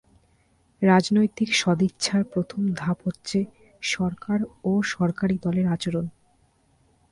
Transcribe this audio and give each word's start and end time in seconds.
রাজনৈতিক 0.81 1.49
সদিচ্ছার 1.55 2.23
প্রথম 2.23 2.61
ধাপ 2.75 2.97
হচ্ছে 3.05 3.39
সরকার 3.83 4.39
ও 4.63 4.71
সরকারি 4.93 5.35
দলের 5.43 5.67
আচরণ। 5.67 6.05